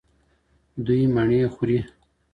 [0.85, 1.79] دوی مڼې خوري.